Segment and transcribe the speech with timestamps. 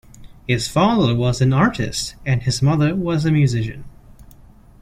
[0.47, 3.83] His father was an artist and his mother was a musician.